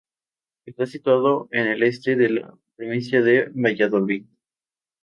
Está 0.65 0.87
situado 0.87 1.47
en 1.51 1.67
el 1.67 1.83
este 1.83 2.15
de 2.15 2.29
la 2.31 2.57
provincia 2.75 3.21
de 3.21 3.51
Valladolid. 3.53 4.25